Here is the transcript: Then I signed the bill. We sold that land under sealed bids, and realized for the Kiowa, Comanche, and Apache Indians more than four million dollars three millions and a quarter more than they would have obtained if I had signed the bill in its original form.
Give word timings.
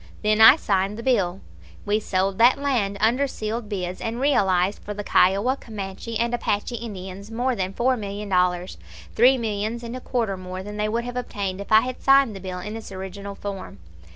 Then 0.23 0.41
I 0.41 0.55
signed 0.55 0.97
the 0.97 1.03
bill. 1.03 1.41
We 1.85 1.99
sold 1.99 2.39
that 2.39 2.57
land 2.57 2.97
under 2.99 3.27
sealed 3.27 3.69
bids, 3.69 4.01
and 4.01 4.19
realized 4.19 4.79
for 4.79 4.95
the 4.95 5.03
Kiowa, 5.03 5.55
Comanche, 5.55 6.17
and 6.17 6.33
Apache 6.33 6.77
Indians 6.77 7.29
more 7.29 7.55
than 7.55 7.71
four 7.71 7.95
million 7.95 8.27
dollars 8.27 8.79
three 9.13 9.37
millions 9.37 9.83
and 9.83 9.95
a 9.95 10.01
quarter 10.01 10.37
more 10.37 10.63
than 10.63 10.77
they 10.77 10.89
would 10.89 11.03
have 11.03 11.17
obtained 11.17 11.61
if 11.61 11.71
I 11.71 11.81
had 11.81 12.01
signed 12.01 12.35
the 12.35 12.39
bill 12.39 12.57
in 12.57 12.75
its 12.75 12.91
original 12.91 13.35
form. 13.35 13.77